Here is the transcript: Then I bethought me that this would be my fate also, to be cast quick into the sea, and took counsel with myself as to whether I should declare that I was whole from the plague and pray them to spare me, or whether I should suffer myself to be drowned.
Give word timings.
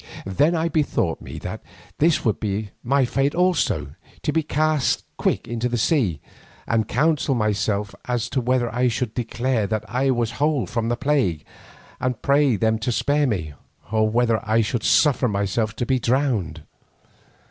Then 0.25 0.55
I 0.55 0.67
bethought 0.67 1.21
me 1.21 1.37
that 1.37 1.61
this 1.99 2.25
would 2.25 2.39
be 2.39 2.71
my 2.83 3.05
fate 3.05 3.35
also, 3.35 3.89
to 4.23 4.33
be 4.33 4.41
cast 4.41 5.05
quick 5.15 5.47
into 5.47 5.69
the 5.69 5.77
sea, 5.77 6.19
and 6.65 6.85
took 6.87 6.87
counsel 6.87 7.35
with 7.35 7.39
myself 7.41 7.93
as 8.05 8.27
to 8.29 8.41
whether 8.41 8.73
I 8.73 8.87
should 8.87 9.13
declare 9.13 9.67
that 9.67 9.87
I 9.87 10.09
was 10.09 10.31
whole 10.41 10.65
from 10.65 10.89
the 10.89 10.97
plague 10.97 11.45
and 11.99 12.19
pray 12.19 12.55
them 12.55 12.79
to 12.79 12.91
spare 12.91 13.27
me, 13.27 13.53
or 13.91 14.09
whether 14.09 14.43
I 14.43 14.61
should 14.61 14.81
suffer 14.81 15.27
myself 15.27 15.75
to 15.75 15.85
be 15.85 15.99
drowned. 15.99 16.63